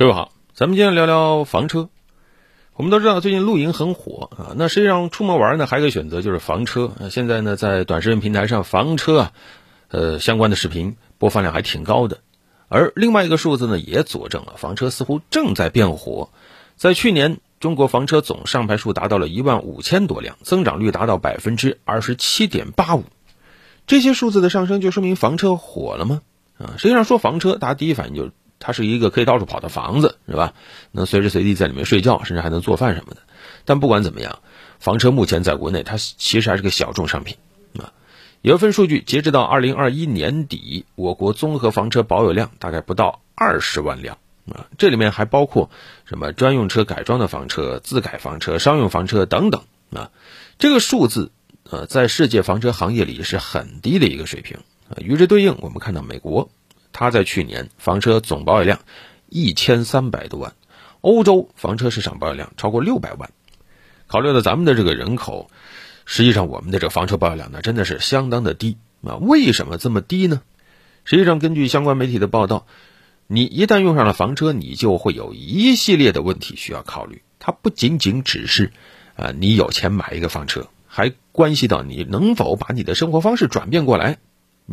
[0.00, 1.90] 各位好，咱们今天聊聊房车。
[2.72, 6.90] 我们都知道最近露营很火啊，那实际上出门玩呢，还有一个选择就是房车。
[7.10, 9.32] 现在呢，在短视频平台上，房车啊，
[9.88, 12.20] 呃，相关的视频播放量还挺高的。
[12.68, 16.30] 而另外一个数字呢，也佐证了房车似乎正在变火。
[16.76, 23.04] 在去年，中国房车总上牌数达到了一万五千多辆，增长率达到百分之二十七点八五。
[23.86, 26.22] 这些数字的上升，就说明房车火了吗？
[26.56, 28.32] 啊，实际上说房车，大家第一反应就是。
[28.60, 30.54] 它是一个可以到处跑的房子，是吧？
[30.92, 33.22] 能随时随地在里面睡觉，甚至还能做饭什么的。
[33.64, 34.38] 但不管怎么样，
[34.78, 37.36] 房车目前在国内它其实还是个小众商品
[37.78, 37.92] 啊。
[38.42, 44.18] 有一份数据，截止到二零二一年底，我国综合房车保有量大概不到二十万辆
[44.52, 44.66] 啊。
[44.78, 45.70] 这里面还包括
[46.04, 50.10] 什么专用车改装的房车、自改房车、商用房车等等啊。
[50.58, 51.32] 这个数字
[51.70, 54.58] 呃，在世界房车行业里是很低的一个水平
[54.90, 54.96] 啊。
[54.98, 56.50] 与之对应，我们看到美国。
[56.92, 58.80] 它在去年房车总保有量
[59.28, 60.54] 一千三百多万，
[61.00, 63.30] 欧洲房车市场保有量超过六百万。
[64.06, 65.50] 考虑到咱们的这个人口，
[66.04, 69.16] 实际上我们的这个房车保有量呢，真的是相当的低啊。
[69.16, 70.42] 为什么这么低呢？
[71.04, 72.66] 实际上，根据相关媒体的报道，
[73.26, 77.22] 你一旦用上了房车，你就会有一系列的问题需要考虑。
[77.38, 78.72] 它不仅仅只是
[79.16, 84.18] 啊，你有钱买一个房车，还关系到你能否把你的生活方式转变过来。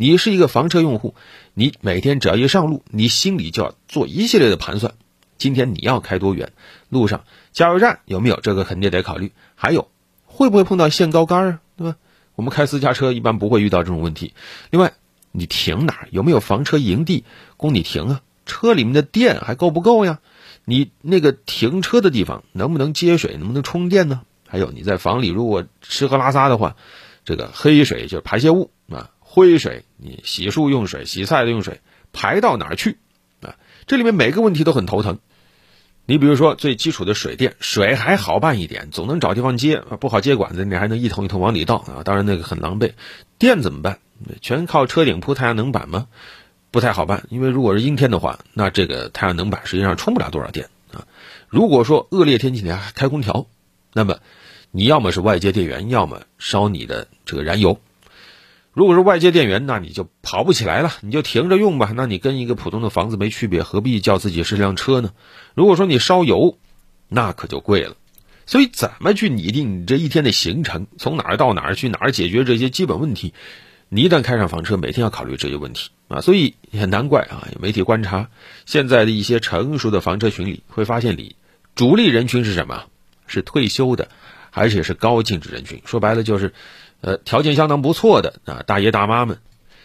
[0.00, 1.16] 你是一个房车用户，
[1.54, 4.94] 你每天只要一上路，你心里就要做一系列的盘算。
[5.38, 6.52] 今天你要开多远？
[6.88, 8.38] 路上加油站有没有？
[8.40, 9.32] 这个肯定得考虑。
[9.56, 9.90] 还有，
[10.24, 11.60] 会不会碰到限高杆啊？
[11.76, 11.96] 对吧？
[12.36, 14.34] 我们开私家车一般不会遇到这种问题。
[14.70, 14.92] 另外，
[15.32, 16.06] 你停哪？
[16.12, 17.24] 有没有房车营地
[17.56, 18.20] 供你停啊？
[18.46, 20.20] 车里面的电还够不够呀？
[20.64, 23.36] 你那个停车的地方能不能接水？
[23.36, 24.20] 能不能充电呢？
[24.46, 26.76] 还有你在房里如果吃喝拉撒的话，
[27.24, 28.70] 这个黑水就是排泄物。
[29.30, 31.82] 灰水，你洗漱用水、洗菜的用水
[32.14, 32.96] 排到哪儿去？
[33.42, 35.18] 啊，这里面每个问题都很头疼。
[36.06, 42.00] 你比如说最基础的水电，水还好办一点，总能找地方接，不好接管子，你还能一桶一桶往里倒啊。
[42.04, 42.94] 当然那个很狼狈。
[43.38, 43.98] 电怎么办？
[44.40, 46.06] 全靠车顶铺太阳能板吗？
[46.70, 51.06] 不太好办，因为如果是阴天的话，那这个太阳能板实际上充不了多少电啊。
[51.48, 53.46] 如果说恶劣天气你还开空调，
[53.92, 54.18] 那么
[54.70, 57.78] 你要么是外接电源，要么烧你的这个燃油。
[58.78, 61.90] 如果是外接电源，那你就跑不起来了，你就停着用吧。
[61.96, 65.10] 那你跟一个普通的房子没区别，何必叫自己是辆车呢？
[65.54, 66.56] 如果说你烧油，
[67.08, 67.96] 那可就贵了。
[68.46, 73.34] 所以怎么去拟定你这一天的行程，从哪儿到哪儿去，哪儿解决这些基本问题？
[73.88, 76.20] 你一旦开上房车，每天要考虑这些问题啊。
[76.20, 78.30] 所以也难怪啊，有媒体观察
[78.64, 81.34] 现在的一些成熟的房车群里，会发现里
[81.74, 82.84] 主力人群是什么？
[83.26, 84.06] 是退休的，
[84.52, 85.82] 而且是高净值人群。
[85.84, 86.54] 说白了就是。
[87.00, 89.38] 呃，条件相当不错的啊，大爷大妈们，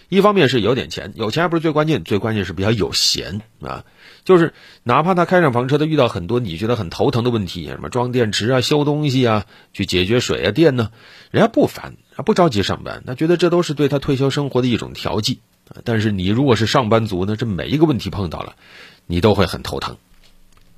[0.10, 3.86] 一方面是有点钱，有钱还不是最关键，最关键是比较有闲啊。
[4.24, 4.54] 就是
[4.84, 10.92] 哪怕他开上房车，他遇到很多你觉得很头疼的问题，什么装电池啊、修东西啊、去解决水啊、电呢，
[11.30, 15.40] 人家不烦，不着急上班，他觉得这都是对他退休生活的一种调剂。
[15.84, 18.56] 但是你如果是上班族呢，这每一个问题碰到了，
[19.06, 19.98] 你都会很头疼。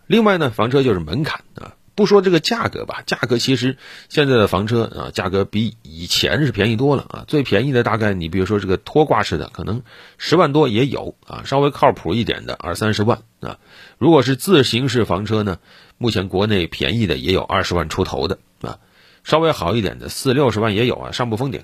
[0.07, 1.75] 另外呢，房车就是门槛啊。
[1.95, 3.77] 不说这个价格吧，价格其实
[4.09, 7.23] 现在的房车啊，价格比以前是便宜多了啊。
[7.25, 9.81] 最便宜的大概你比如说这个拖挂式的，可能
[10.17, 11.43] 十万多也有啊。
[11.45, 13.59] 稍微靠谱一点的二三十万啊。
[13.97, 15.57] 如果是自行式房车呢，
[15.97, 18.79] 目前国内便宜的也有二十万出头的啊。
[19.23, 21.63] 稍微好一点的四六十万也有啊，上不封顶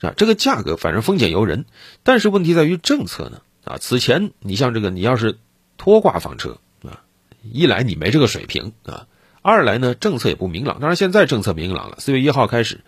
[0.00, 0.12] 啊。
[0.16, 1.66] 这个价格反正风险由人，
[2.02, 3.78] 但是问题在于政策呢啊。
[3.78, 5.38] 此前你像这个，你要是
[5.76, 7.04] 拖挂房车啊，
[7.42, 9.06] 一来你没这个水平啊。
[9.42, 10.80] 二来呢，政策也不明朗。
[10.80, 11.96] 当然，现在政策明朗了。
[11.98, 12.80] 四月一号开始，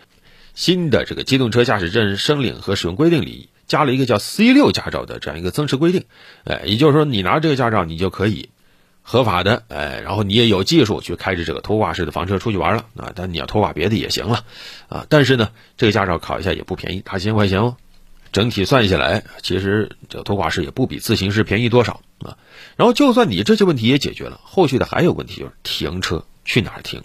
[0.54, 6.04] 新的这个机动车驾驶证申领和使用规定里加了一个叫 C 六驾照的这样一个增持规定。
[6.44, 8.50] 哎，也就是说，你拿这个驾照，你就可以
[9.02, 13.12] 合法的哎，然后你也有技术去开着这个拖挂式的房车出去玩了啊。
[13.14, 14.44] 但你要拖挂别的也行了
[14.88, 15.06] 啊。
[15.08, 17.76] 但是呢，这个驾照考一下也不便宜，大千块钱哦。
[18.32, 22.38] 整体算下来，其实这个拖挂式也不比自行式便宜多少啊。
[22.76, 26.24] 然后，就算你这些问题也解决了，后续的还有问题就是停车。
[26.50, 27.04] 去哪儿停？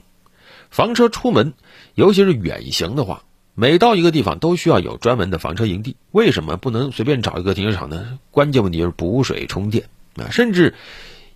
[0.71, 1.53] 房车出门，
[1.94, 3.21] 尤其是远行的话，
[3.53, 5.97] 每到一个地方都需要有专门的房车营地。
[6.09, 8.18] 为什么不能随便找一个停车场呢？
[8.31, 10.31] 关键问题就是补水充电啊！
[10.31, 10.74] 甚至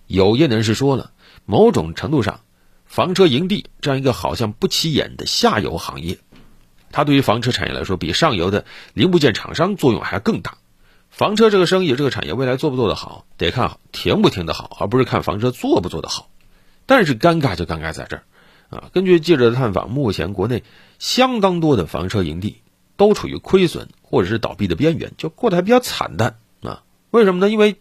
[0.08, 1.12] 有业内人士说了，
[1.46, 2.40] 某种程度上，
[2.84, 6.18] 房车营地这样一个好像不起眼的下游行业，
[6.90, 10.58] 它对于房车产业来说，比上游的零部件厂商作用还要更大。
[11.10, 16.28] 房车这个生意，这个产业未来做不做得好，得看停不停得好，而不是看房车做不做得好。
[16.90, 18.22] 但是尴尬就尴尬在这儿，
[18.68, 20.64] 啊，根据记者的探访，目前国内
[20.98, 22.62] 相当多的房车营地
[22.96, 26.82] 都处于亏损或者是倒闭的边缘，就过得还比较惨淡啊。
[27.12, 27.48] 为什么呢？
[27.48, 27.76] 因为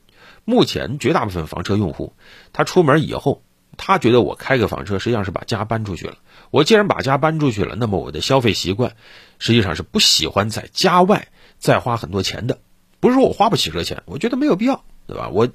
[0.46, 2.14] 目前绝大部分房车用户，
[2.54, 3.42] 他出门以后，
[3.78, 6.20] 他觉得我开个房车实际上是把家搬出去了。
[6.52, 8.96] 我既然把家搬出去了，那么我的消费习惯
[9.40, 12.60] 实际上是不喜欢在家外再花很多钱的。
[13.00, 15.30] 不是说我花不起这钱，我觉得没有必要，对吧？
[15.30, 15.50] 我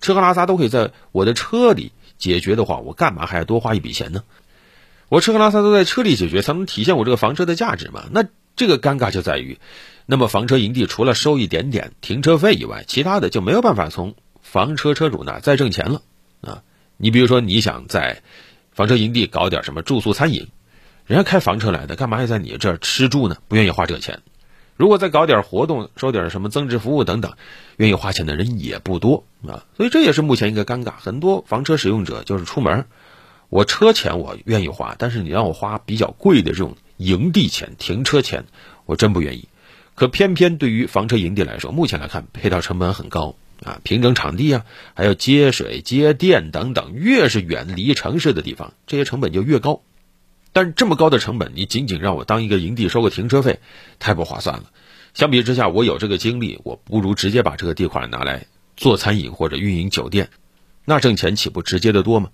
[0.00, 4.22] 吃喝拉撒都可以在我的车里解决的话，我干嘛还要多花一笔钱呢？
[5.08, 8.04] 我吃喝拉撒都在车里解决，才能体现我这个房车的价值嘛？
[8.10, 8.24] 那
[8.56, 9.58] 这个尴尬就在于，
[10.06, 16.02] 那么房车营地除了收一点点停车费以外，其他的就没有办法从房车车主那再挣钱了
[16.40, 16.62] 啊！
[16.96, 18.22] 你比如说，你想在
[18.72, 20.48] 房车营地搞点什么住宿餐饮，
[21.06, 23.36] 人家开房车来的，干嘛要在你这儿吃住呢？
[23.48, 24.22] 不愿意花这个钱。
[24.76, 27.32] 如果再搞点活动，收点什么增值服务等等，
[27.76, 29.64] 愿意花钱的人也不多啊。
[29.76, 30.92] 所以这也是目前一个尴尬。
[30.98, 32.86] 很多房车使用者就是出门。
[33.48, 38.44] 我车钱我愿意花，但是你让我花比较贵的这种营地钱、停车钱，
[38.84, 39.48] 我真不愿意。
[39.94, 49.80] 可偏偏对于房车营地来说，目前来看配套成本很高啊，平整场地啊，还有接水、接电等等，越是远离城市的地方，这些成本就越高。
[50.56, 53.60] 但是这么高的成本，你仅仅让我当一个营地收个停车费，
[53.98, 54.70] 太不划算了。
[55.12, 60.30] 相比之下，我有这个精力，我不如直接把这个地块拿来做餐饮或者运营酒店，
[60.86, 62.30] 那挣钱岂不直接的多吗？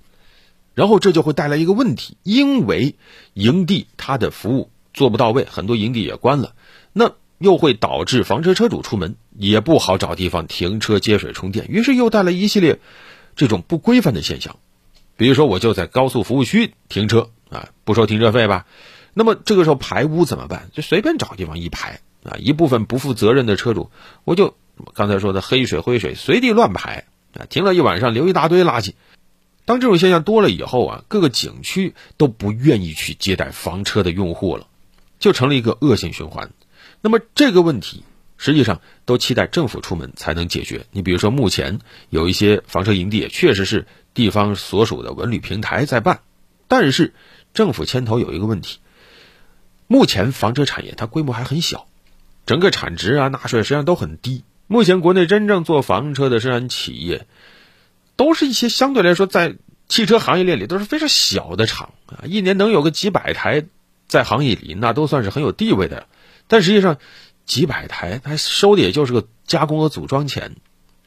[0.74, 2.94] 然后这就会带来一个问题，因为
[3.34, 6.54] 营地它的服务做不到位，很多营地也关了，
[6.92, 12.78] 那又会导致房车车主出门也不好找地方停车、接水、充电，于是又带来一系列
[13.34, 14.58] 这种不规范的现象。
[15.16, 18.66] 比如说，我就在高速服务区停车啊，不收停车费吧？
[19.14, 20.70] 那么这个时候排污怎么办？
[20.72, 23.90] 就随便找地方一排啊，一部分不负责任的车主，
[24.24, 24.56] 我就
[24.94, 27.04] 刚才说的黑水灰水随地乱排
[27.34, 28.94] 啊，停了一晚上留一大堆垃圾。
[29.64, 34.66] 当这种现象多了以后啊，各个景区都不愿意去接待房车的用户了，
[35.20, 36.50] 就成了一个恶性循环。
[37.00, 38.02] 那么这个问题
[38.38, 40.86] 实际上都期待政府出门才能解决。
[40.90, 41.78] 你比如说，目前
[42.10, 46.22] 有一些房车营地确实是地方所属的文旅平台在办，
[46.66, 47.14] 但是
[47.54, 48.78] 政府牵头有一个问题：
[49.86, 51.86] 目前房车产业它规模还很小，
[52.46, 54.44] 整个产值啊纳税实际上都很低。
[54.66, 57.26] 目前国内真正做房车的生产企业。
[58.14, 59.56] 都是一些相对来说在
[59.88, 63.64] 汽车行业链里都是非常小的厂啊，一年能有个几百台，
[64.06, 66.06] 在行业里那都算是很有地位的。
[66.46, 66.98] 但实际上，
[67.46, 70.56] 几百台它收的也就是个加工和组装钱，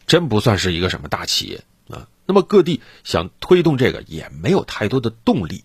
[0.07, 2.07] 真不算是一个什么大企业啊。
[2.25, 5.63] 那么各地想推动这个也没有太多的动力，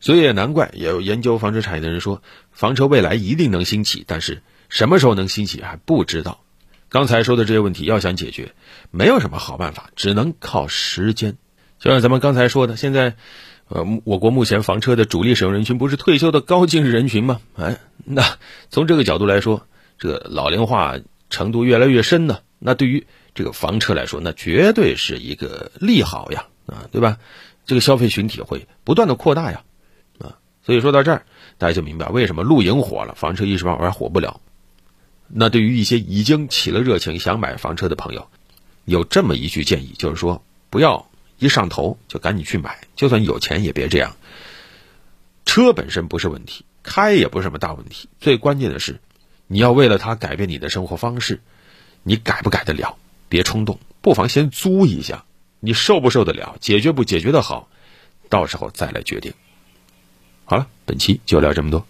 [0.00, 6.42] 所以也难怪有研究房车产业的人说，房车未来一定能兴起，但是什么时候能兴起还不知道。
[6.88, 8.54] 刚才说的这些问题要想解决，
[8.90, 11.36] 没有什么好办法，只能靠时间。
[11.78, 13.14] 就像咱们刚才说的，现在，
[13.68, 17.40] 呃，我国目前房车的主力使用人群不是退休的高净值人群吗？
[17.56, 18.24] 哎，那
[18.70, 19.66] 从这个角度来说，
[19.98, 20.96] 这个老龄化
[21.28, 27.18] 程度越来越深呢，那对于这个房车来说，那绝对是一个利好呀，啊，对吧？
[27.66, 29.62] 这个消费群体会不断的扩大呀，
[30.62, 31.24] 所以说到这儿，
[31.58, 34.40] 大家就明白为什么露营火了，房车一时半会儿火不了。
[35.26, 38.28] 那对于一些已经起了热情想买房车的朋友，
[38.84, 41.08] 有这么一句建议，就是说不要
[41.38, 44.16] 一上头就赶紧去买，就算有钱也别这样。
[45.46, 49.00] 车本身不是问题，开也不是什么大问题，最关键的是，
[49.46, 51.40] 你要为了它改变你的生活方式，
[52.02, 52.96] 你改不改得了？
[53.28, 55.24] 别冲动，不妨先租一下，
[55.60, 56.56] 你受不受得了？
[56.60, 57.68] 解决不解决的好，
[58.28, 59.32] 到时候再来决定。
[60.50, 61.86] 好了，本期就聊这么多。